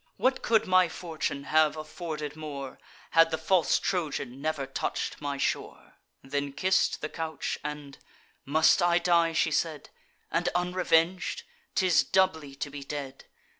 What 0.17 0.41
could 0.41 0.65
my 0.65 0.89
fortune 0.89 1.43
have 1.43 1.77
afforded 1.77 2.35
more, 2.35 2.79
Had 3.11 3.29
the 3.29 3.37
false 3.37 3.77
Trojan 3.77 4.41
never 4.41 4.65
touch'd 4.65 5.21
my 5.21 5.37
shore!" 5.37 5.97
Then 6.23 6.53
kiss'd 6.53 7.01
the 7.01 7.07
couch; 7.07 7.59
and, 7.63 7.99
"Must 8.43 8.81
I 8.81 8.97
die," 8.97 9.33
she 9.33 9.51
said, 9.51 9.91
"And 10.31 10.49
unreveng'd? 10.55 11.43
'Tis 11.75 12.01
doubly 12.03 12.55
to 12.55 12.71
be 12.71 12.83
dead! 12.83 13.25